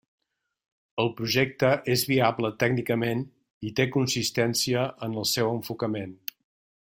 El 1.03 1.11
projecte 1.19 1.69
és 1.95 2.05
viable 2.13 2.51
tècnicament 2.63 3.21
i 3.71 3.75
té 3.81 3.87
consistència 3.97 4.87
en 5.09 5.15
el 5.25 5.29
seu 5.35 5.53
enfocament. 5.59 6.19